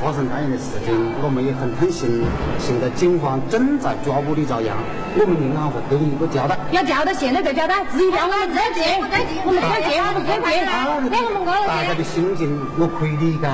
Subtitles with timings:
[0.00, 2.24] 发生这样的事情，我们也很痛心。
[2.58, 4.76] 现在警方正在抓捕李朝阳，
[5.18, 6.56] 我们银行会给你一个交代。
[6.72, 10.64] 要交代，现在就交代，自己交我们再结，我们再结，我们再结，我们再结。
[10.64, 13.46] 两个门高大家的心情我可以理解。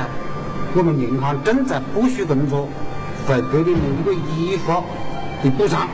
[0.74, 2.68] 我们银行正在部署工作，
[3.26, 4.82] 会给你们一个依法
[5.42, 5.88] 的补偿，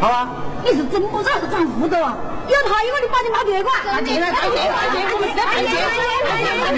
[0.00, 0.28] 好吧？
[0.62, 2.16] 你是真不知道是装糊涂啊！
[2.46, 3.74] 有他一个，你把你妈别管。
[3.86, 5.78] 再见了，再见，再见，我们再见，再见，
[6.26, 6.74] 再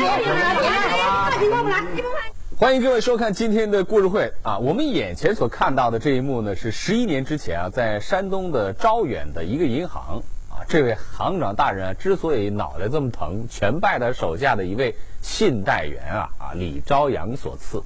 [1.37, 4.59] 见，再见，欢迎各位收看今天的故事会啊！
[4.59, 17.81] 我们眼前所看到的这一幕呢，是十一年之前啊，在山东的招远的一个银行啊，这位行长大人啊，之所以脑袋这么疼，全拜他手下的一位信贷员啊啊李朝阳所赐。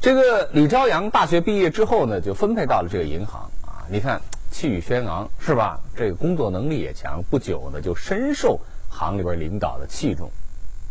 [0.00, 3.82] 这个李朝阳大学毕业之后呢，就分配到了这个银行啊。
[3.90, 4.22] 你看。
[4.52, 5.80] 气宇轩昂是吧？
[5.94, 10.30] 这个工作能力也强，不久呢就深受行里边领导的器重，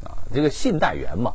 [0.03, 1.33] 啊，这个信贷员嘛，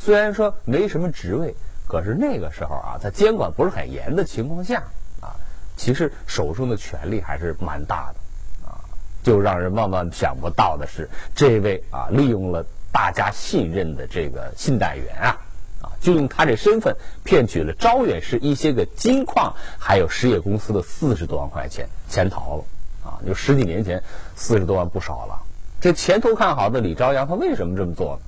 [0.00, 1.54] 虽然说没什么职位，
[1.86, 4.82] 可是那个时候啊，在监管不是很严的情况下，
[5.20, 5.34] 啊，
[5.76, 8.78] 其实手中的权力还是蛮大的，啊，
[9.22, 15.36] 就让人万万想不到的是，这位啊，利用了大家信任的这个信贷员啊。
[15.80, 22.64] 啊就用他这身份骗取了招远市一些个金矿，还有实业公司的四十多万块钱，潜逃了。
[23.04, 24.02] 啊，就十几年前，
[24.36, 25.42] 四十多万不少了。
[25.80, 28.22] 这前途看好的李朝阳，他为什么这么做呢？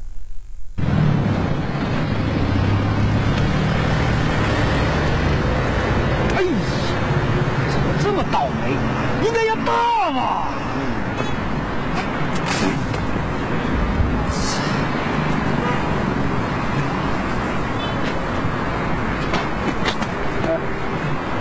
[6.37, 6.51] 哎呀，
[7.73, 8.75] 怎么这么倒霉？
[9.25, 10.49] 应该要大嘛！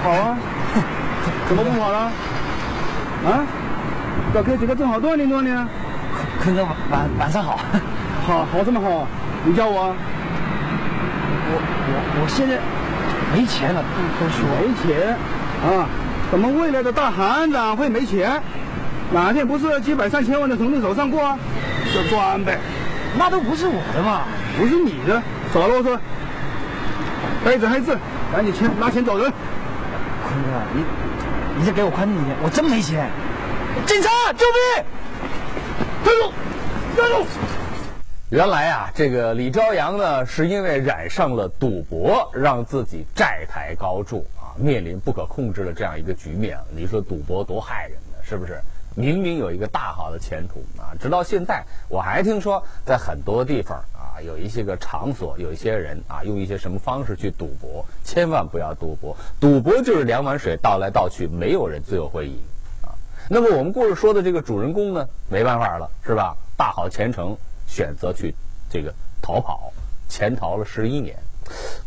[0.03, 0.37] 好啊，
[1.47, 1.97] 怎么不好了？
[3.25, 3.47] 啊？
[4.31, 5.67] 小哥，几个正好锻炼锻炼？
[6.43, 7.57] 坤哥晚晚晚上好，
[8.27, 9.07] 好好这么好，
[9.43, 9.95] 你叫我？
[11.51, 11.51] 我
[11.89, 12.59] 我我现在
[13.33, 13.83] 没钱了，
[14.19, 15.17] 都说没钱
[15.65, 15.89] 啊？
[16.31, 18.41] 怎么未来的大行长会没钱？
[19.11, 21.37] 哪天不是几百上千万的从你手上过？
[21.91, 22.59] 就赚呗，
[23.17, 24.21] 那都不是我的嘛，
[24.57, 25.19] 不是你的，
[25.51, 25.97] 少啰嗦，
[27.43, 27.97] 黑子黑字，
[28.31, 29.31] 赶紧钱拿钱走人。
[30.23, 30.83] 坤哥，你
[31.57, 33.09] 你再给我宽点钱，我真没钱。
[33.87, 34.85] 警察，救命！
[36.05, 36.31] 站住！
[36.95, 37.25] 站住！
[38.29, 46.57] 原来啊，这个李朝阳呢，是因为染上了赌博，让自己债台高筑啊，面临不可控制的这样一个局面。
[46.75, 48.17] 你说赌博多害人呢？
[48.21, 48.61] 是不是？
[48.95, 59.15] 明明有一个大好的前途啊，直到现在，我还听说在很多地方啊，有一些个场所，有一些人啊，用一些什么方式去赌博，千万不要赌博。
[59.39, 62.37] 赌博就是两碗水倒来倒去，没有人最后会赢
[62.81, 62.91] 啊。
[63.29, 66.35] 那么我们故事说的这个主人公呢，没办法了，是吧？
[66.57, 67.37] 大好前程，
[67.67, 68.35] 选择去
[68.69, 69.71] 这个逃跑，
[70.09, 71.15] 潜逃了十一年。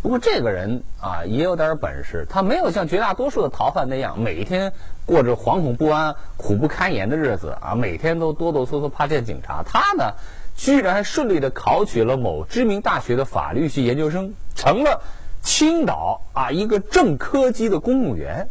[0.03, 4.73] 不过这个人啊也有点本事，他没有像绝大多数的逃犯那样每天
[5.07, 9.63] 过着惶恐不安、苦不堪言的日子啊，每天都哆哆嗦嗦怕见警察。
[9.63, 10.15] 他呢，
[10.57, 15.03] 居然还顺利的考取了某知名大学的法律系研究生，成了
[15.43, 18.49] 青岛啊一个正科级的公务员。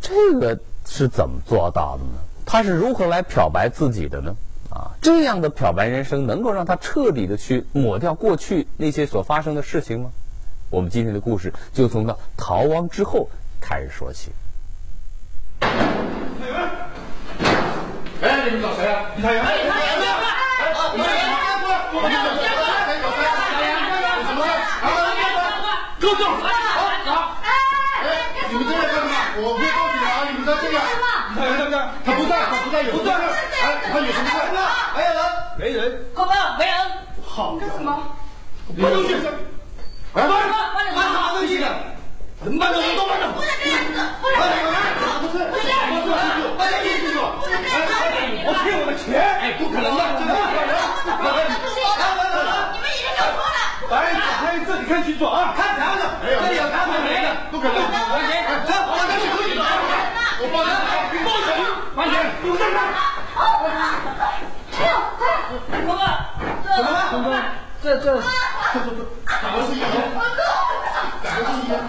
[0.00, 2.20] 这个是怎么做到的呢？
[2.44, 4.36] 他是如何来漂白自己的呢？
[5.06, 10.10] 啊，这样的漂白人生能够让他彻底的去抹掉过去那些所发生的事情吗？
[10.68, 13.30] 我们今天的故事就从他逃亡之后
[13.60, 14.32] 开始说起。
[18.20, 19.06] 哎，你们找谁啊？
[19.16, 19.44] 李太阳。
[19.46, 20.18] 李太阳，李太阳，
[20.96, 21.30] 李太阳，
[21.94, 22.42] 我们找谁？
[23.00, 23.22] 找谁？
[24.26, 24.42] 什么？
[26.00, 26.24] 给我走！
[26.26, 26.42] 好，
[27.06, 27.10] 走。
[27.46, 27.46] 哎，
[28.50, 29.08] 你们这在干什么？
[29.38, 30.26] 我会告诉你啊！
[30.26, 30.74] 你们在这里。
[30.74, 31.76] 李太阳在不在？
[32.04, 32.34] 他不在，
[32.76, 33.14] 他不在，有不在？
[33.14, 34.36] 哎，他有什么事？
[34.96, 35.20] 没有人，
[35.56, 36.06] 没人。
[36.58, 36.76] 没人。
[37.24, 37.56] 好。
[37.56, 37.88] 干什么？
[38.76, 39.14] 搬东西。
[39.14, 39.32] 搬什么？
[40.12, 40.92] 搬什么？
[40.92, 41.66] 搬东西的。
[42.60, 43.32] 搬东西都搬走。
[43.32, 43.96] 不能这样子。
[44.20, 45.24] 不能这样子。
[45.24, 45.40] 不是。
[45.48, 45.64] 不是。
[45.88, 46.12] 不是。
[46.58, 47.16] 搬东西去。
[47.16, 47.96] 不能这样子。
[48.44, 49.16] 我欠我的钱。
[49.40, 50.76] 哎，不可能的，这个不可能。
[51.16, 51.48] 不可能。
[52.76, 53.88] 你们已经有错了。
[53.88, 55.54] 来，来，这里看清楚啊！
[55.56, 56.20] 看啥呢？
[56.20, 57.80] 这里有看没的，不可能。
[57.80, 59.64] 来，这我赶紧出去找。
[60.38, 60.76] 我报警，
[61.24, 61.32] 报
[61.96, 62.76] 警，快点，给我站住！
[64.76, 64.84] 哥
[65.16, 65.24] 哥，
[65.72, 67.08] 怎么了？
[67.08, 67.32] 坤哥，
[67.82, 68.20] 这这，走
[68.84, 69.88] 走走，打个是一样，
[71.24, 71.80] 打个是一样。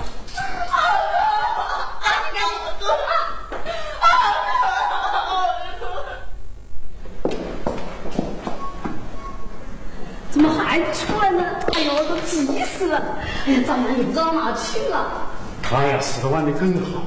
[10.30, 11.44] 怎么还出来呢？
[11.74, 13.02] 哎呦，都急死了！
[13.46, 15.27] 哎呀，咱们也不知道哪去了。
[15.76, 17.04] 哎呀，四十万的更好。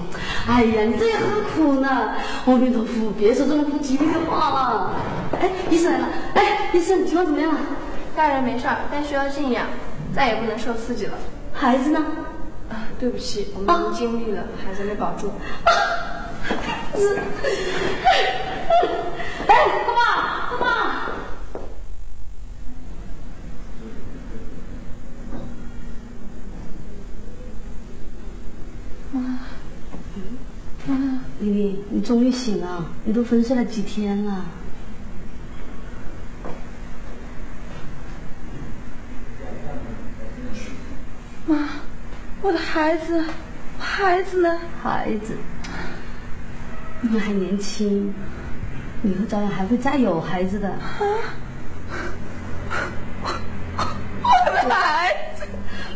[0.46, 1.88] 哎呀，你这也很苦呢。
[2.46, 4.94] 阿弥陀佛，别说这么不吉利的话了。
[5.40, 6.08] 哎，医生来了。
[6.34, 7.50] 哎，医生情况怎么样？
[8.14, 9.66] 大人没事儿，但需要静养，
[10.14, 11.14] 再也不能受刺激了。
[11.54, 12.04] 孩子呢？
[12.68, 15.32] 啊，对不起，我们已经尽力了，孩子没保住。
[16.96, 17.18] 是。
[19.46, 19.54] 哎，
[19.86, 20.50] 干嘛？
[20.50, 20.66] 干嘛？
[29.12, 29.40] 妈，
[31.40, 34.46] 丽丽，你终于醒了，你都昏睡了几天了。
[41.44, 41.68] 妈，
[42.40, 43.22] 我的孩子，
[43.78, 44.58] 孩子呢？
[44.82, 45.36] 孩子，
[47.02, 48.14] 你们还年轻，
[49.02, 50.70] 以后照样还会再有孩子的。
[50.70, 50.78] 啊
[54.22, 55.44] 我的孩子，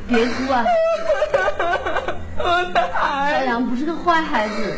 [0.07, 0.65] 别哭啊！
[2.37, 4.77] 我的孩朝阳不是个坏孩子，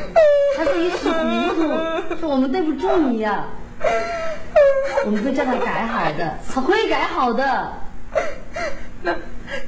[0.57, 3.45] 他是一时糊涂，说我们对不住你呀、
[5.05, 7.73] 我们会叫他改好的，他会改好的。
[9.03, 9.15] 那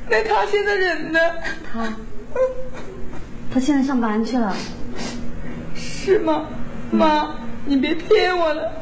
[0.08, 1.20] 那他现在人呢？
[1.70, 1.92] 他，
[3.52, 4.56] 他现在上班去了。
[5.76, 6.46] 是吗？
[6.90, 7.34] 妈，
[7.66, 8.72] 你别骗我了。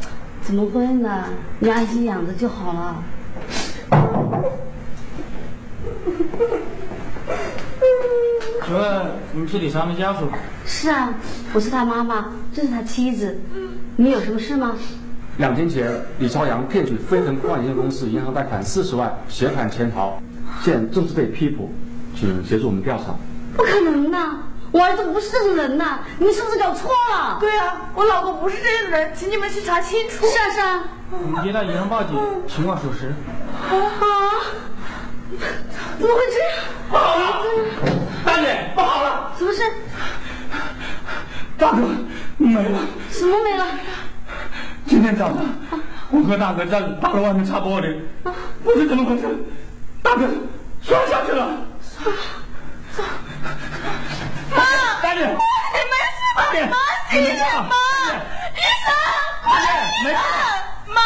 [0.43, 1.25] 怎么会呢？
[1.59, 3.02] 你安心养着就好了。
[8.66, 10.28] 请问你们是李长的家属？
[10.66, 11.14] 是啊，
[11.54, 13.38] 我是他妈妈，这是他妻子。
[13.94, 14.74] 你们有什么事吗？
[15.38, 20.20] 两天前，李朝阳骗取飞腾矿有限公司银行贷款四十万，携款潜逃，
[20.64, 21.70] 现正式被批捕，
[22.16, 23.14] 请协助我们调查。
[23.56, 24.18] 不可能的，
[24.72, 26.00] 我儿子不是这种人呐！
[26.18, 27.38] 你们是不是搞错了？
[27.38, 30.26] 对啊，我老公不是这样的人，请你们去查清楚。
[30.26, 30.82] 是啊是啊。
[31.12, 32.16] 我们接到银行报警，
[32.48, 33.14] 情况属实。
[33.70, 33.78] 啊！
[36.00, 36.50] 怎么会这样？
[36.90, 39.32] 不大姐，不好了！
[39.38, 39.62] 什么事？
[41.56, 41.82] 大哥
[42.37, 42.81] 没了。
[43.11, 43.64] 什么没了？
[44.84, 45.38] 今天早上，
[46.11, 47.96] 我和大哥在大楼外面擦玻璃，
[48.64, 49.28] 不知怎么回事，
[50.02, 50.26] 大哥
[50.82, 51.46] 摔下去了。
[54.50, 54.64] 妈，
[55.00, 56.43] 大姐，你没事吧？
[56.43, 56.76] 大姐妈，
[57.11, 57.75] 醒醒，妈，
[58.56, 58.93] 医生，
[59.44, 59.67] 大姐，
[60.05, 60.17] 没事。
[60.88, 61.00] 妈。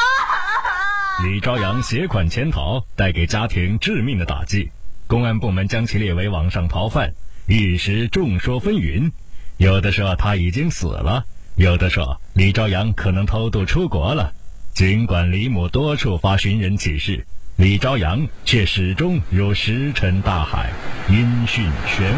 [1.25, 4.72] 李朝阳携款潜逃，带给家庭致命的打击。
[5.10, 7.12] 公安部门将其列为网上逃犯，
[7.48, 9.10] 一时众说纷纭。
[9.56, 11.24] 有的说他已经死了，
[11.56, 14.32] 有的说李朝阳可能偷渡出国了。
[14.72, 17.26] 尽管李母多处发寻人启事，
[17.56, 20.70] 李朝阳却始终如石沉大海，
[21.08, 22.14] 音讯全无。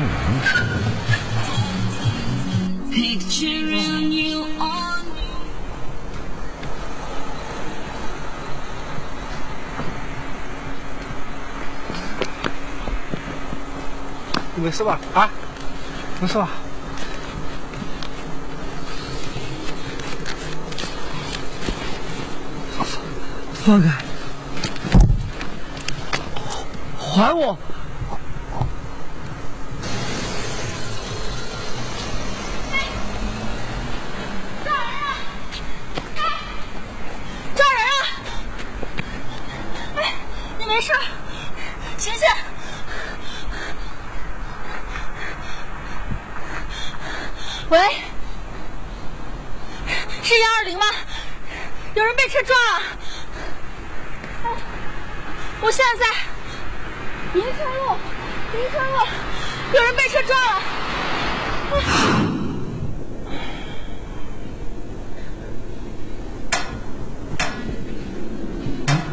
[14.55, 15.01] 你没事吧？
[15.15, 15.31] 啊，
[16.21, 16.49] 没事吧？
[23.65, 23.89] 放开！
[26.99, 27.57] 还我！
[37.55, 37.93] 抓人啊！
[39.97, 40.15] 哎，
[40.59, 40.93] 你没事？
[41.99, 42.27] 醒醒！
[47.69, 47.79] 喂，
[50.23, 50.85] 是幺二零吗？
[51.95, 52.83] 有人被车撞了。
[54.45, 54.47] 哎，
[55.63, 56.07] 我现在在
[57.39, 57.97] 银川路，
[58.53, 58.97] 银川路，
[59.73, 60.61] 有人被车撞了。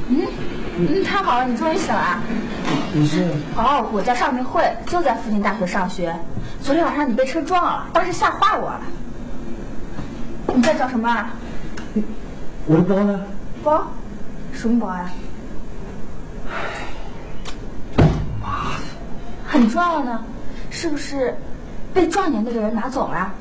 [0.09, 2.19] 嗯，终于醒了啊！
[2.93, 3.23] 你是？
[3.55, 6.15] 哦，我叫尚明慧，就在附近大学上学。
[6.63, 8.81] 昨天晚上你被车撞了，当时吓坏我了。
[10.55, 11.29] 你在找什么啊？
[12.65, 13.21] 我的包呢？
[13.63, 13.85] 包？
[14.51, 15.11] 什么包呀？
[18.41, 18.83] 妈的！
[19.45, 20.23] 很重要呢，
[20.71, 21.37] 是不是
[21.93, 23.31] 被撞你的那个人拿走了？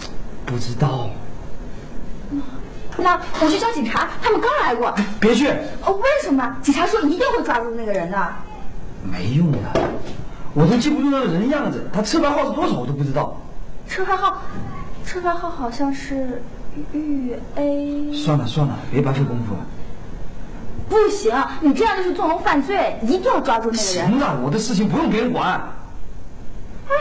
[0.45, 1.09] 不知道。
[2.99, 4.93] 那我去叫警察，他们刚来过。
[5.21, 5.49] 别去！
[5.85, 6.57] 哦，为什么？
[6.61, 8.29] 警察说一定会抓住那个人的。
[9.05, 9.59] 没用的，
[10.53, 13.41] 我都记不住那个人的样子，他车牌号是多少我都不知道。
[13.89, 14.43] 车牌号，
[15.07, 16.43] 车牌号好像是
[16.93, 18.13] 豫 A。
[18.13, 19.61] 算了算了，别白费功夫了。
[20.89, 24.11] 不行，你这样就是纵容犯罪，一定要抓住那个人。
[24.11, 25.61] 行了，我的事情不用别人管。
[26.89, 26.95] 哎，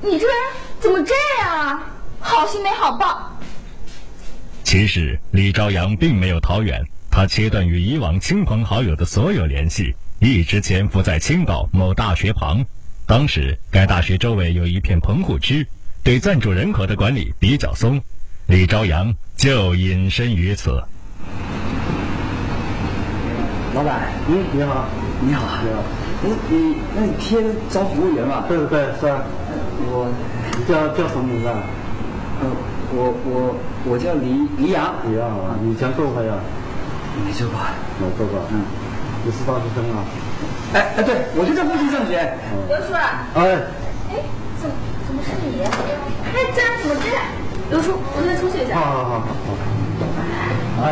[0.00, 0.36] 你这人
[0.80, 1.82] 怎么这样啊？
[2.20, 3.30] 好心没好报。
[4.64, 12.64] 其实李朝阳并没有逃远，他切断与以往亲朋好友的所有联系，一直潜伏在青岛某大学旁。
[13.06, 15.68] 当时该大学周围有一片棚户区，
[16.02, 18.00] 对暂住人口的管理比较松，
[18.46, 20.82] 李朝阳就隐身于此。
[23.74, 24.88] 老板，嗯，你好，
[25.20, 25.82] 你好，你好。
[26.24, 28.44] 你，你那你贴招服务员嘛？
[28.48, 29.22] 对对是啊。
[29.92, 30.10] 我，
[30.58, 31.62] 你叫叫什么名字啊？
[32.94, 33.54] 呃，我我
[33.90, 34.94] 我叫黎黎阳。
[35.04, 36.34] 黎阳啊，你以前做过呀？
[37.26, 37.58] 没做过，
[37.98, 38.40] 没做过。
[38.50, 38.62] 嗯，
[39.24, 40.04] 你是大学生啊？
[40.74, 42.32] 哎哎，对，我就在附近上学。
[42.68, 43.66] 刘叔，哎，
[44.10, 44.22] 哎，
[44.60, 44.74] 怎么
[45.06, 45.62] 怎么是你？
[45.62, 47.22] 哎，这样怎么这样？
[47.70, 48.76] 刘叔，我先出去一下。
[48.78, 49.52] 好好好好好。
[50.84, 50.86] 哎，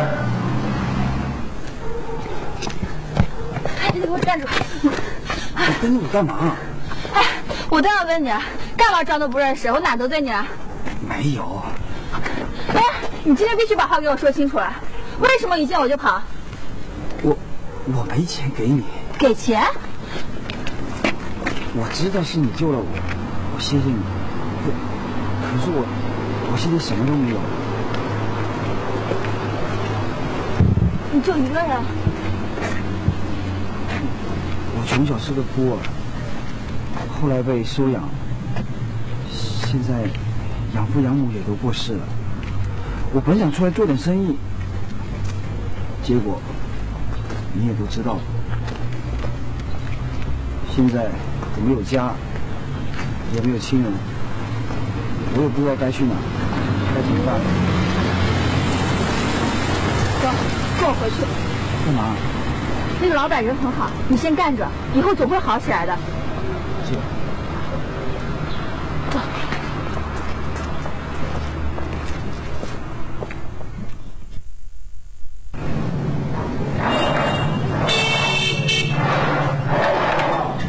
[3.79, 4.45] 哎，你给我站住！
[5.55, 6.55] 我跟着你干嘛？
[7.13, 7.23] 哎，
[7.69, 8.29] 我倒要问你，
[8.75, 9.69] 干嘛装作不认识？
[9.69, 10.45] 我哪得罪你了？
[11.07, 11.61] 没有，
[12.69, 12.81] 哎，
[13.23, 14.73] 你今天必须把话给我说清楚了。
[15.19, 16.21] 为什么一见我就跑？
[17.21, 17.37] 我
[17.85, 18.83] 我没钱给你。
[19.17, 19.63] 给钱？
[21.75, 22.85] 我知道是你救了我，
[23.55, 23.97] 我谢谢你。
[24.63, 24.69] 可
[25.41, 25.83] 可是我
[26.51, 27.37] 我现在什么都没有。
[31.11, 31.69] 你就一个人？
[34.75, 35.77] 我从小是个孤儿，
[37.21, 38.07] 后来被收养，
[39.31, 40.09] 现在
[40.75, 42.03] 养父养母也都过世了。
[43.15, 44.35] 我本想出来做点生意，
[46.03, 46.41] 结果
[47.53, 48.17] 你也都知道，
[50.75, 51.05] 现在
[51.55, 52.11] 我没有家，
[53.35, 53.91] 也没有亲人，
[55.35, 56.15] 我也不知道该去哪，
[56.95, 57.39] 该怎么办。
[60.23, 60.27] 走，
[60.79, 61.17] 跟我回去。
[61.85, 62.15] 干嘛？
[62.99, 65.95] 那个老板人很好，你先干着，以后总会好起来的。
[66.87, 66.95] 是。
[69.11, 69.19] 走。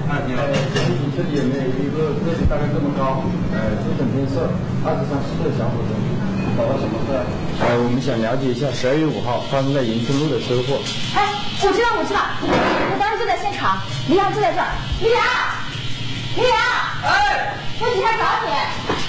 [0.07, 4.47] 哎，你好，你这里有没有一个个子大概这么高，呃，肤浅偏色，
[4.87, 5.95] 二十三四岁的小伙子，
[6.57, 7.11] 搞到什么事？
[7.59, 10.79] 呃，我们想了解一下十二月五号发生在迎春路的车祸。
[11.19, 11.35] 哎，
[11.67, 14.71] 我知道，我知道，我当时就在现场，李阳就在这儿。
[15.03, 15.19] 李阳，
[16.39, 16.55] 李阳，
[17.03, 18.55] 哎，我警察找你。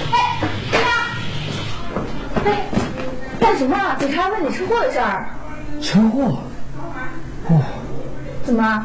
[0.10, 0.42] 哎，
[0.74, 0.90] 李阳，
[2.50, 2.66] 哎，
[3.40, 3.96] 干什么啊？
[4.00, 5.30] 警察问你车祸的事儿。
[5.84, 6.40] 车祸？
[7.46, 7.62] 哦，
[8.44, 8.84] 怎么了？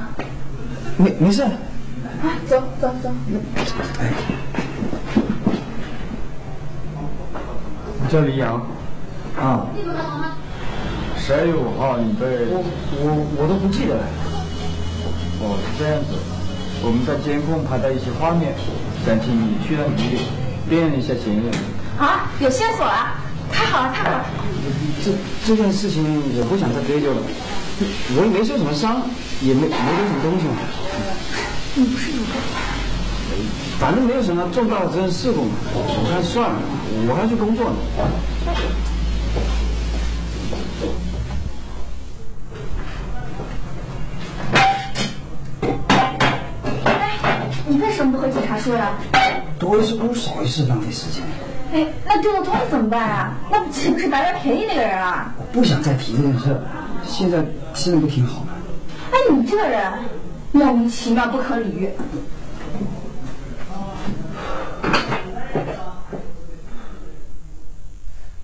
[0.99, 1.49] 没没事。
[2.23, 3.11] 啊，走走走。
[7.99, 8.61] 我叫李阳。
[9.39, 9.67] 啊，
[11.17, 12.63] 十二月五号你被我
[13.01, 14.05] 我我都不记得了。
[15.41, 16.13] 哦是这样子，
[16.85, 18.53] 我们在监控拍到一些画面，
[19.07, 20.21] 想请你去到局里
[20.69, 21.49] 辨认一下嫌疑人。
[21.97, 23.17] 啊，有线索了！
[23.51, 24.25] 太好了，太好了！
[25.03, 25.13] 这
[25.47, 26.05] 这件事情
[26.37, 27.23] 我不想再追究了，
[28.17, 29.01] 我也没受什么伤，
[29.41, 30.57] 也没没丢什么东西嘛。
[31.75, 32.25] 你不是有个？
[33.79, 36.57] 反正没有什么重大的责任事故嘛，我看算了，
[37.09, 37.77] 我还要去工作呢。
[46.85, 47.19] 哎，
[47.67, 48.91] 你为什么不和警察说呀？
[49.59, 51.23] 多一事不如少一事，浪费时间。
[51.73, 53.33] 哎，那丢了东西怎么办啊？
[53.51, 55.33] 那岂不是白白便宜那个人啊？
[55.39, 56.63] 我不想再提这件事了，
[57.07, 57.39] 现在
[57.73, 58.49] 现在不挺好吗？
[59.13, 59.81] 哎，你这个人
[60.53, 61.91] 莫名其妙，不可理喻。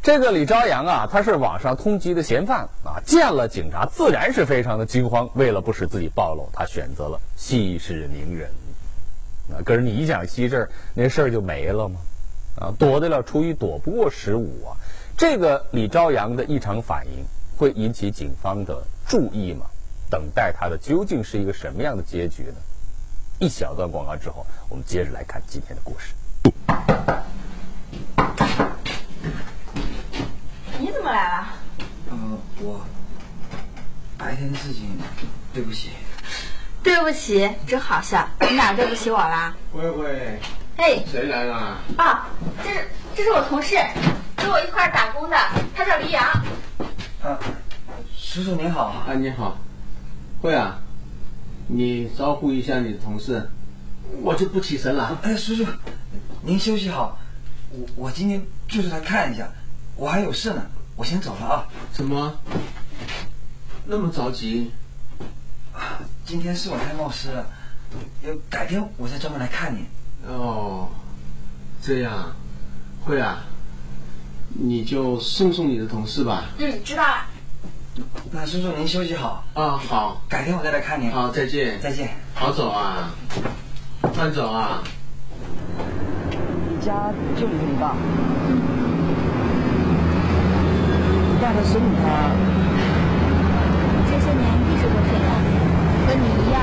[0.03, 5.29] 这个李朝阳啊，他是网上通缉的嫌犯啊，见了警察自然是非常的惊慌。
[5.35, 8.49] 为了不使自己暴露，他选择了息事宁人。
[9.51, 12.01] 啊，可是你一想息事，那事儿就没了吗？
[12.61, 14.79] 啊，躲得了初一，躲不过十五啊。
[15.19, 17.25] 这个李朝阳的异常反应
[17.57, 19.67] 会引起警方的注意吗？
[20.11, 22.55] 等待他的究竟是一个什么样的结局呢？
[23.39, 26.15] 一小段广告之后，我们接着来看今天的故事。
[30.79, 31.49] 你怎么来了？
[32.11, 32.17] 呃，
[32.61, 32.81] 我
[34.17, 34.99] 白天的事情，
[35.53, 35.91] 对不起。
[36.83, 38.29] 对不起，真好笑。
[38.41, 39.55] 你哪对不起我啦？
[39.73, 40.41] 慧慧，
[40.79, 41.79] 嘿，谁来了？
[41.99, 42.29] 啊，
[42.63, 43.77] 这是这是我同事，
[44.37, 45.37] 跟我一块儿打工的，
[45.75, 46.25] 他叫黎阳。
[47.23, 47.37] 啊，
[48.17, 49.05] 叔叔您好。
[49.09, 49.59] 啊，你好，
[50.43, 50.81] 慧啊，
[51.69, 53.49] 你招呼一下你的同事，
[54.23, 55.19] 我就不起身了。
[55.23, 55.67] 哎，叔叔，
[56.43, 57.19] 您休息好。
[57.71, 59.49] 我我今天就是来看一下，
[59.97, 61.67] 我还有事呢，我先走了啊。
[61.93, 62.39] 怎么
[63.87, 64.71] 那么着急？
[66.25, 67.47] 今天是我太冒失了，
[68.23, 69.87] 要改天我再专门来看你。
[70.27, 70.89] 哦，
[71.83, 72.35] 这样，
[73.05, 73.45] 会啊，
[74.49, 76.45] 你就送送你的同事吧。
[76.59, 77.27] 嗯，知道了。
[78.31, 81.11] 那叔叔您休息好啊，好，改天我再来看您。
[81.11, 82.11] 好，再见，再见。
[82.35, 83.09] 好走啊，
[84.17, 84.83] 慢走啊。
[86.69, 86.93] 你家
[87.35, 87.97] 就离你爸，
[91.33, 92.05] 你爸他生你他，
[94.05, 95.33] 这些年一直都这样，
[96.07, 96.61] 和你一样，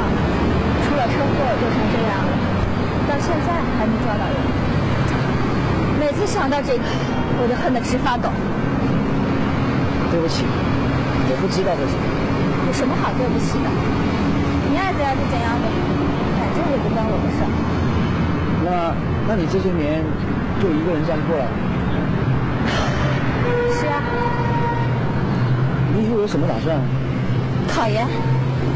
[0.85, 2.31] 出了车祸就成这样了，
[3.09, 3.49] 到现在
[3.79, 4.37] 还没抓到人。
[5.99, 6.83] 每次想到这个，
[7.41, 8.29] 我就恨得直发抖。
[10.11, 10.45] 对不起，
[11.29, 11.93] 我不知道这些。
[12.67, 13.69] 有什么好对不起的？
[14.71, 15.67] 你爱怎样就怎样呗，
[16.39, 17.47] 反正也不关我的事儿。
[18.65, 18.95] 那，
[19.27, 20.01] 那你这些年
[20.57, 21.45] 就一个人这样过来？
[23.77, 24.01] 是啊。
[25.93, 26.81] 你以后有什么打算？
[27.69, 28.07] 考研，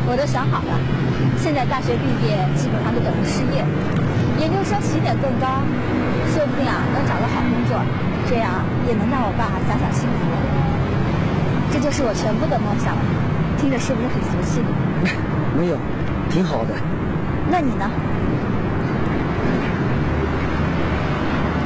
[0.06, 0.78] 我都想好了。
[1.42, 3.66] 现在大学毕业基本上就等于失业，
[4.38, 5.66] 研究生起点更高，
[6.30, 7.82] 说不定啊能找个好工作，
[8.30, 10.30] 这样也能让我爸享享幸福。
[11.72, 13.02] 这就是我全部的梦想了，
[13.58, 14.62] 听着是不是很俗气？
[15.58, 15.78] 没有，
[16.30, 16.74] 挺好的。
[17.50, 17.90] 那你呢？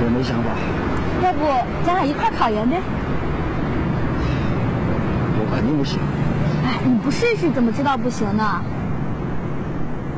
[0.04, 0.50] 我没想法。
[1.24, 1.46] 要不
[1.86, 2.82] 咱俩一块考研呗？
[5.38, 6.00] 我肯定不行。
[6.66, 8.62] 哎，你不试试怎么知道不行呢？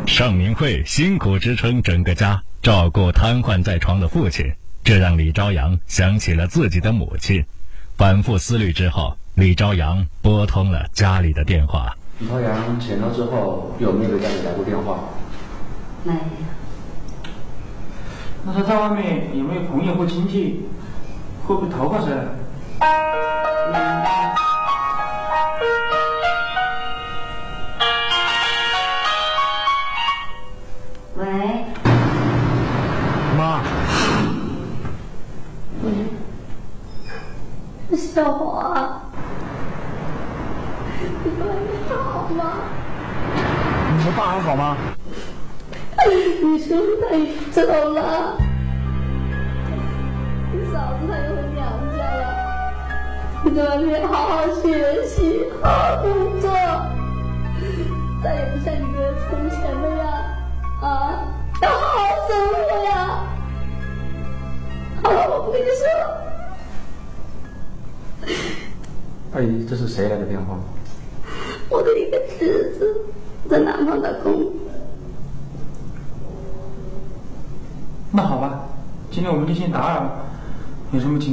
[0.06, 7.44] 尚明慧辛苦支撑整个家，照顾瘫痪在床的父亲，这让李朝阳想起了自己的母亲。
[7.98, 11.96] 反复思虑之后，李朝阳拨通了家里的电话。
[12.20, 15.00] 李朝阳潜了之后有没有给家里打过电话？
[16.04, 16.20] 没有。
[18.46, 20.68] 那他在外面有没有朋友或亲戚？
[21.46, 22.36] 会不会逃过去了？
[22.80, 24.43] 喂，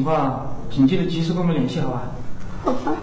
[0.00, 2.02] 情况，请记得及时跟我们联系，好吧？
[2.64, 2.96] 好吧。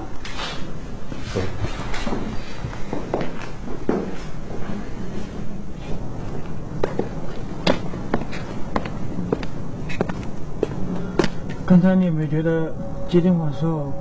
[11.67, 12.73] 刚才你有没有觉得
[13.07, 13.93] 接电话的时候，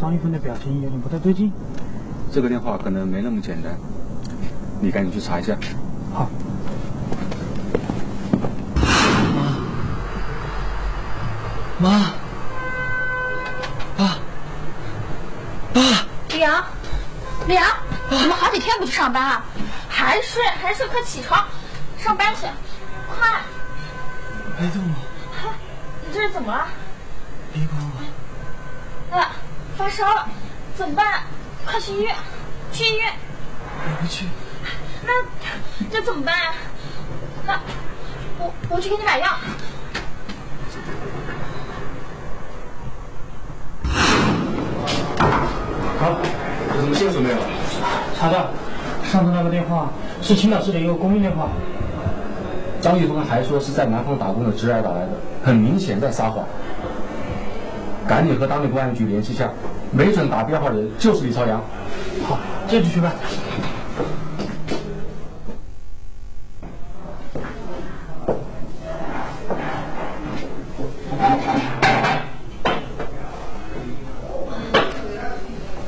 [0.00, 1.52] 张玉芬的表情有点不太对劲？
[2.32, 3.76] 这个电话可能没那么简单，
[4.80, 5.54] 你赶紧去查一下。
[18.86, 19.44] 去上班啊？
[19.88, 21.44] 还睡还睡，快起床，
[21.98, 22.46] 上班去，
[23.08, 23.40] 快！
[24.58, 25.52] 别动我！
[26.06, 26.68] 你这是怎么了？
[27.52, 29.16] 别管我！
[29.16, 29.28] 哎，
[29.76, 30.28] 发烧了，
[30.76, 31.22] 怎么办？
[31.64, 32.14] 快去医院，
[32.72, 33.12] 去医院！
[33.84, 34.26] 我不去。
[35.02, 35.12] 那
[35.90, 36.34] 这怎么办？
[37.44, 37.60] 那
[38.38, 39.28] 我我去给你买药。
[45.98, 46.10] 好，
[46.74, 47.36] 有什么线索没有？
[48.18, 48.50] 查到，
[49.10, 49.90] 上次那个电话
[50.20, 51.48] 是秦老师的一个公用电话。
[52.80, 55.08] 张玉峰还说是在南方打工的侄儿打来的，
[55.42, 56.44] 很明显在撒谎。
[58.06, 59.50] 赶紧和当地公安局联系下，
[59.90, 61.60] 没准打电话的人就是李朝阳。
[62.28, 62.38] 好，
[62.68, 63.12] 这就去办。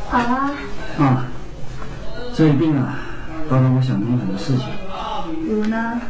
[0.09, 0.51] 好啦。
[0.99, 1.27] 啊，
[2.35, 2.99] 这一病啊，
[3.49, 4.67] 倒让我想通了很多事情。
[5.45, 6.01] 比如呢？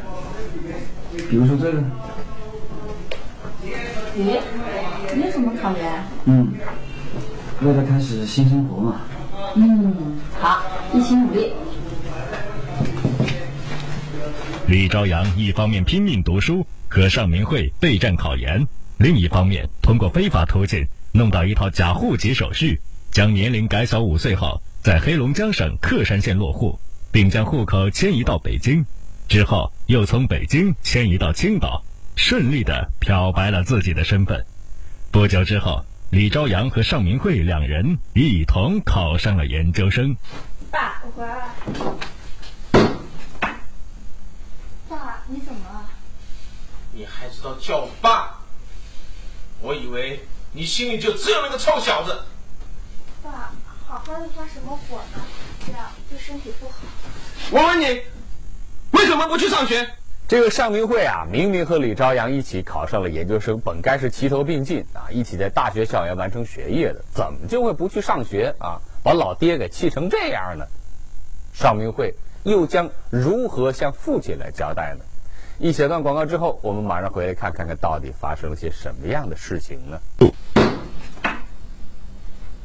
[1.29, 1.83] 比如说这个。
[4.17, 4.41] 咦，
[5.15, 6.05] 你有什么考研？
[6.27, 6.53] 嗯，
[7.63, 9.01] 为了开始新生活嘛。
[9.57, 10.63] 嗯，好，
[10.95, 11.53] 一起努力。
[14.69, 18.65] 李朝阳一方面拼命读书，和尚明慧备战考研；
[18.99, 26.79] 另一方面，通过非法途径弄到一套假户籍手续，将年龄改小五岁后，在黑龙江省克山县落户，
[27.11, 28.85] 并将户口迁移到北京，
[29.29, 31.83] 之后又从北京迁移到青岛，
[32.17, 34.45] 顺利的漂白了自己的身份。
[35.11, 40.17] 不久之后，李朝阳和尚明慧两人一同考上了研究生。
[40.71, 41.55] 爸，我回来了。
[44.89, 45.89] 爸，你怎么了？
[46.93, 48.39] 你还知道叫爸？
[49.61, 50.21] 我以为
[50.53, 52.23] 你心里就只有那个臭小子。
[53.23, 53.53] 爸，
[53.87, 55.23] 好好的发什么火呢？
[55.67, 56.75] 这样对身体不好。
[57.51, 58.03] 我问你，
[58.93, 59.89] 为什么不去上学？
[60.29, 68.81] 这个尚明慧啊，明明和李朝阳一起考上了研究生，本该是齐头并进啊，一起在大学校园完成学业的，怎么就会不去上学啊？
[69.03, 70.67] 把老爹给气成这样呢？
[71.55, 75.05] 尚明慧又将如何向父亲来交代呢？
[75.59, 79.99] 一小段广告之后，我们马上回来看看看到底发生了些什么样的事情呢？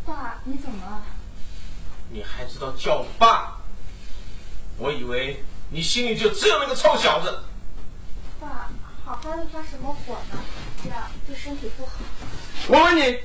[0.06, 1.02] 爸，你怎么了？
[2.12, 3.53] 你还知道叫爸？
[4.78, 7.40] 我以为你心里就只有那个臭小子。
[8.40, 8.70] 爸，
[9.06, 10.40] 好好的发什么火呢？
[10.84, 11.92] 这样对身体不好。
[12.68, 13.20] 我问你，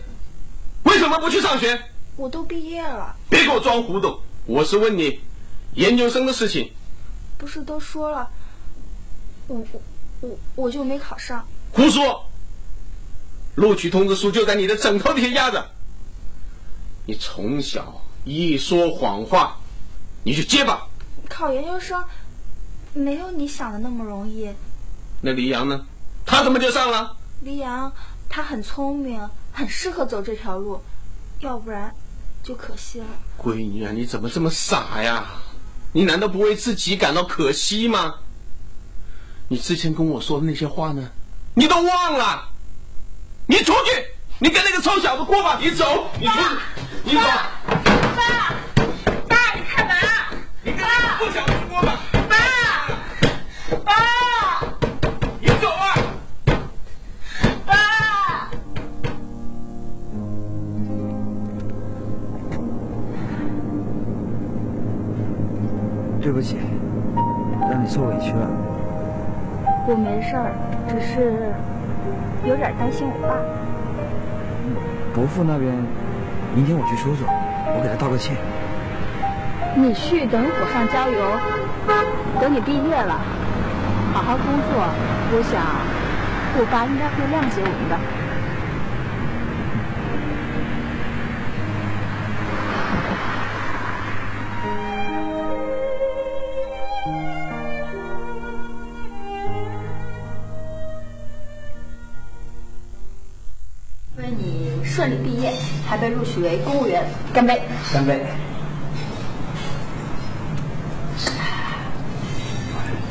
[0.85, 1.81] 为什么不去上学？
[2.17, 3.15] 我都毕业了。
[3.29, 4.21] 别给我装糊涂！
[4.47, 5.21] 我是问你，
[5.75, 6.73] 研究生的事情。
[7.37, 8.29] 不是都说了，
[9.47, 9.83] 我我
[10.21, 11.47] 我我就没考上。
[11.73, 12.25] 胡说！
[13.55, 15.71] 录取通知书就在你的枕头底下压着。
[17.07, 19.57] 你从小一说谎话，
[20.23, 20.88] 你就结巴。
[21.29, 22.05] 考研究生
[22.95, 24.51] 没有你想的那么容易。
[25.21, 25.85] 那黎阳呢？
[26.25, 27.17] 他怎么就上了？
[27.43, 27.93] 黎阳
[28.29, 29.21] 他很聪明，
[29.53, 30.83] 很适合走这条路，
[31.41, 31.95] 要不然
[32.43, 33.07] 就可惜了。
[33.41, 35.27] 闺女啊，你怎么这么傻呀？
[35.93, 38.17] 你难道不为自己感到可惜吗？
[39.49, 41.11] 你之前跟我说的那些话呢？
[41.55, 42.49] 你都忘了？
[43.47, 44.05] 你出去！
[44.41, 45.59] 你跟那个臭小子过吧！
[45.61, 46.07] 你走！
[46.21, 46.45] 你出去！
[47.05, 47.21] 你走！
[47.21, 48.55] 爸，
[49.27, 49.35] 爸，
[50.63, 51.08] 你干嘛？
[51.21, 51.99] 你跟那个臭小子过吧！
[52.29, 52.35] 爸，
[53.85, 53.93] 爸，
[55.41, 55.83] 你走啊！
[57.67, 57.71] 爸。
[66.21, 66.57] 对不起，
[67.69, 68.49] 让你受委屈了。
[69.89, 70.53] 我没事儿，
[70.89, 71.53] 只是
[72.49, 73.35] 有点担心我爸。
[75.15, 75.75] 伯父那边，
[76.55, 77.27] 明天我去说说，
[77.75, 78.37] 我给他道个歉。
[79.81, 81.41] 你去等火上浇油，
[82.41, 83.21] 等你毕业了，
[84.13, 84.75] 好好工作，
[85.31, 85.63] 我想
[86.59, 87.97] 我爸应该会谅解我们的。
[104.17, 105.53] 为你顺利毕业，
[105.89, 107.63] 还被录取为公务员，干杯！
[107.95, 108.21] 干杯！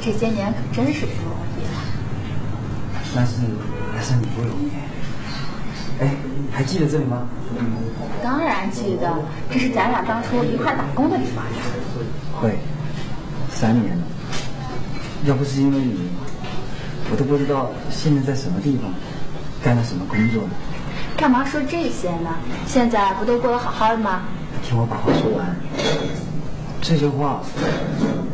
[0.08, 1.84] 这些年可真是不容易啊！
[3.14, 3.34] 但是
[3.94, 4.72] 还是你不容易。
[6.00, 6.16] 哎，
[6.50, 7.28] 还记得这里吗？
[8.24, 9.14] 当然记得，
[9.52, 11.52] 这是咱俩当初一块打工的地方呀。
[12.40, 12.58] 会，
[13.52, 14.04] 三年了。
[15.26, 16.10] 要不是因为你，
[17.12, 18.90] 我都不知道现在在什么地方，
[19.62, 20.52] 干了什么工作呢。
[21.18, 22.30] 干嘛说这些呢？
[22.66, 24.22] 现在不都过得好好的吗？
[24.64, 25.54] 听我把话说完。
[26.80, 27.42] 这些话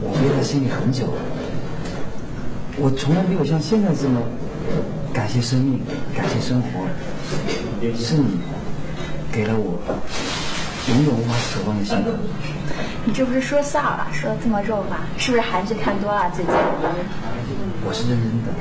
[0.01, 1.42] 我憋在心里很久了。
[2.75, 4.19] 我从来没有像现在这么
[5.13, 5.79] 感谢生命，
[6.15, 6.67] 感谢生活。
[7.95, 8.39] 是你
[9.31, 9.77] 给了我
[10.89, 12.09] 永远无法渴望的幸福。
[13.05, 14.07] 你这不是说笑了？
[14.11, 16.53] 说的这么肉麻，是不是韩剧看多了最近？
[17.85, 18.51] 我是认真的。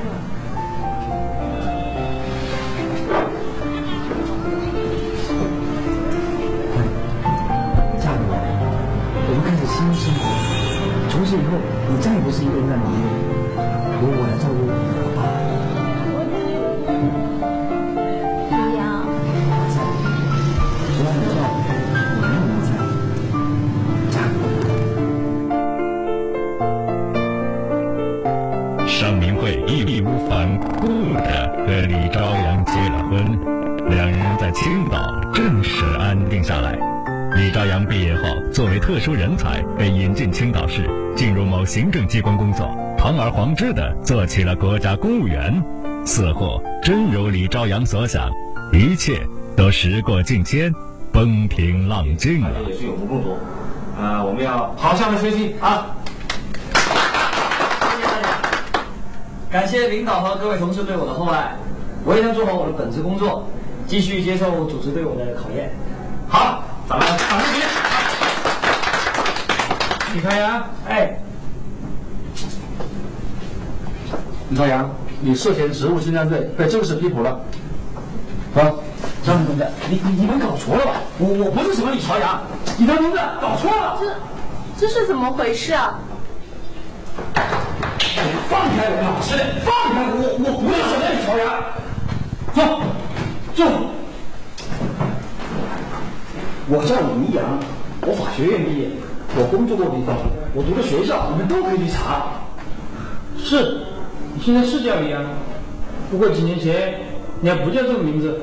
[7.99, 8.35] 嫁给我，
[9.25, 10.21] 我们开始新生活。
[11.09, 11.57] 从此以后，
[11.89, 13.12] 你再也不是一个人在忙碌，
[37.85, 42.67] 毕业后，作为特殊人才被引进青岛市，进入某行政机关工作，
[42.97, 45.63] 堂而皇之地做起了国家公务员。
[46.05, 48.29] 似乎真如李朝阳所想，
[48.73, 50.73] 一切都时过境迁，
[51.13, 52.49] 风平浪静了。
[53.97, 55.95] 啊，我们要好好的学习啊！
[56.71, 58.39] 谢谢大家
[59.49, 61.55] 感谢领导和各位同事对我的厚爱，
[62.03, 63.47] 我也将做好我的本职工作，
[63.87, 65.71] 继续接受组织对我的考验。
[66.27, 67.72] 好，咱们掌声鼓励。
[70.13, 71.17] 李朝阳，哎，
[74.49, 74.87] 李朝阳，
[75.21, 77.31] 你涉嫌职务侵占罪被正式批捕了。
[78.55, 78.61] 啊，
[79.25, 81.01] 张明同志，你你你们搞错了吧？
[81.17, 82.43] 我我不是什么李朝阳，
[82.77, 83.99] 你的名字搞错了。
[83.99, 85.99] 这这是怎么回事啊？
[88.47, 91.43] 放开我，老实点，放开我，我不是什么李朝阳。
[92.53, 92.61] 走，
[93.55, 93.65] 坐。
[96.69, 97.59] 我叫李阳，
[98.01, 98.89] 我法学院毕业，
[99.35, 100.15] 我工作过地方，
[100.53, 102.33] 我读的学校，你们都可以去查。
[103.37, 103.81] 是，
[104.35, 105.23] 你现在是叫李阳，
[106.11, 106.93] 不过几年前
[107.41, 108.39] 你还不叫这个名字。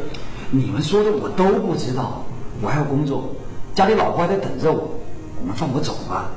[0.50, 2.24] 你们说的我都不知道，
[2.61, 3.33] 我还要工作，
[3.72, 4.98] 家里老婆还在等着我，
[5.40, 6.31] 我们放我走吧。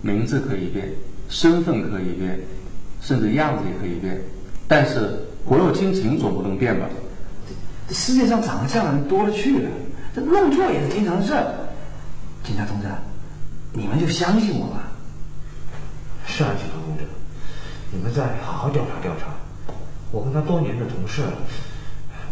[0.00, 0.88] 名字可以变，
[1.28, 2.40] 身份可以变，
[3.02, 4.18] 甚至样子也可以变，
[4.66, 6.86] 但是骨肉亲情总不能变吧？
[7.86, 9.68] 这世界上长得像的人多了去了，
[10.14, 11.44] 这弄错也是经常事儿。
[12.42, 12.86] 警察同志，
[13.76, 14.84] 你们就相信我吧。
[16.26, 17.04] 是啊，警察同志，
[17.90, 19.26] 你们再好好调查调查。
[20.12, 21.22] 我跟他多年的同事，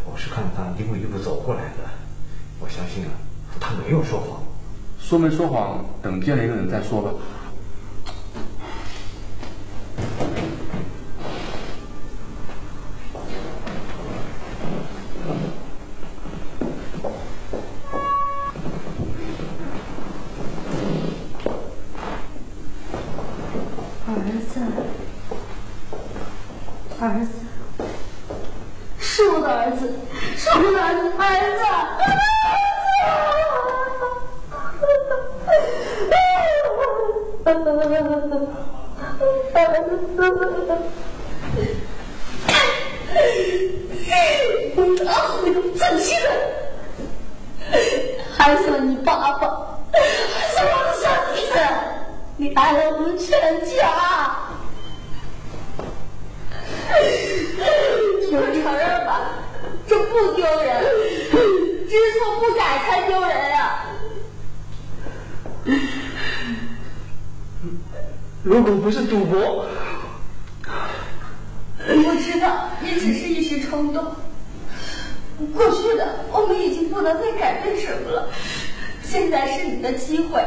[0.05, 1.91] 我是看他一步一步走过来的，
[2.61, 3.11] 我相信啊，
[3.59, 4.41] 他没有说谎。
[5.01, 7.11] 说没说谎，等见了一个人再说吧。
[69.13, 69.67] 赌博，
[71.87, 74.03] 我知道也只是一时冲动，
[75.55, 78.31] 过去的我们已经不能再改变什么了，
[79.05, 80.43] 现在是你的机会，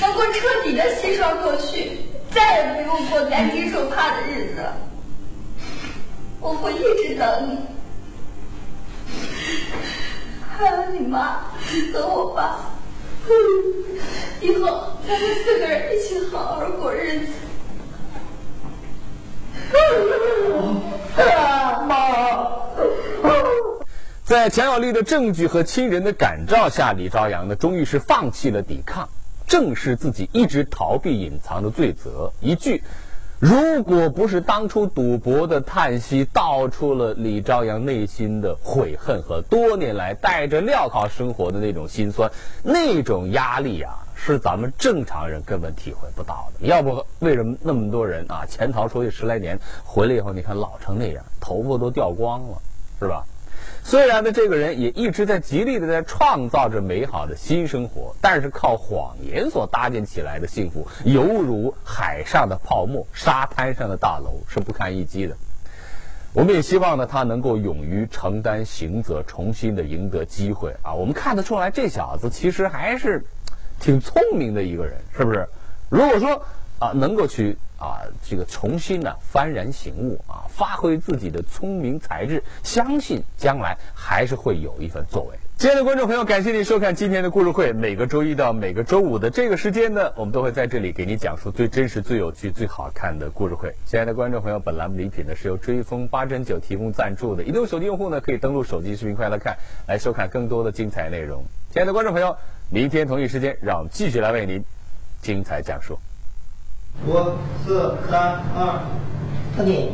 [0.00, 1.98] 能够彻底的洗刷过去，
[2.30, 4.74] 再也不用过担惊受怕的日子了。
[6.40, 7.58] 我会一直等你，
[10.56, 11.50] 还有你妈
[11.92, 12.60] 和我爸，
[14.40, 17.32] 以后咱们四个人一起好好过日子。
[24.24, 29.08] 在强有力的证据和亲人的感召下，李朝阳呢，终于是放弃了抵抗，
[29.48, 32.32] 正视自己一直逃避隐藏的罪责。
[32.40, 32.84] 一句
[33.40, 42.30] “如果不是当初赌博”的叹息，道出了李朝阳内心的悔恨和多年来带着镣铐生活的那种心酸，
[42.62, 46.66] 那种压力啊，是咱们正常人根本体会不到的。
[46.66, 52.58] 要不为什么那么多人啊潜逃出去十来年，回来以后你看老成那样，头发都掉光了，
[53.00, 53.24] 是吧？
[53.82, 65.34] 虽然呢，这个人也一直在极力的在创造着美好的新生活，但是靠谎言所搭建起来的幸福，犹如海上的泡沫，沙滩上的大楼，是不堪一击的。
[66.32, 70.94] 我们也希望呢，他能够勇于承担刑责，重新的赢得机会啊！
[70.94, 73.24] 我们看得出来，这小子其实还是
[73.80, 75.48] 挺聪明的一个人，是不是？
[75.88, 76.40] 如果说
[76.78, 85.36] 啊，能够去啊，这个重新呢幡然醒悟啊，发挥自己的聪明才智，相信将来还是会有一番作为。
[85.56, 87.72] 亲爱的观众朋友，感谢您收看今天的故事会。
[87.72, 93.74] 每个周一到每个周五的这个时间呢，我们都会在这里给你讲述最真实、最有趣、最好看的故事会。
[93.84, 97.42] 亲爱的观众朋友，本栏目礼品呢是由追风八珍酒提供赞助的。
[97.42, 99.54] 移动手机用户呢可以登录手机视频快乐看，
[99.86, 101.44] 来收看更多的精彩内容。
[101.72, 102.34] 亲爱的观众朋友，
[102.70, 104.64] 明天同一时间，让我们继续来为您
[105.20, 105.98] 精彩讲述。
[107.06, 107.14] 五、
[107.64, 108.82] 四、三、二。
[109.56, 109.90] 徒弟，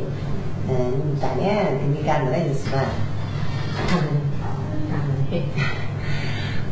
[0.69, 0.75] 嗯，
[1.21, 2.79] 大娘跟你干那个意思吧？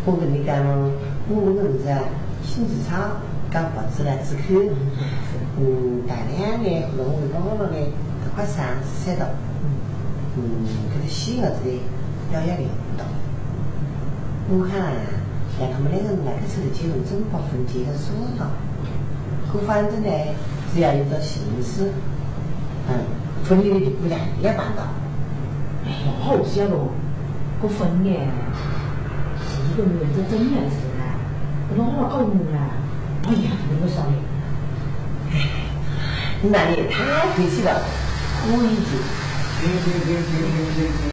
[0.04, 0.90] 我跟你讲咯，
[1.28, 2.00] 我们儿子啊，
[2.42, 3.16] 心智差，
[3.50, 4.70] 讲话直来直去。
[5.56, 7.78] 嗯，大年呢，我们老了呢，
[8.24, 9.30] 都快三十岁了。
[10.36, 10.42] 嗯，
[10.92, 11.78] 这个细伢子的
[12.30, 13.04] 表现力不大。
[14.50, 14.90] 我看啊，
[15.58, 17.96] 像他们两个人那个时候的结婚，怎么把婚结了
[19.54, 19.60] 算了？
[19.60, 20.10] 可反正呢，
[20.74, 21.92] 只要有个心思，
[22.88, 23.06] 嗯，
[23.48, 24.82] 婚礼的地不然也办到。
[25.86, 26.90] 哎呀，好些咯，
[27.62, 28.10] 个婚呢，
[29.46, 31.02] 是一个月这整年事呢，
[31.76, 32.74] 老了搞弄啊，
[33.28, 35.38] 哎呀，那个少爷，
[36.50, 36.94] 那你也太
[37.36, 37.70] 客气了，
[38.46, 38.98] 我已经。
[39.56, 40.94] 行行行行行行行。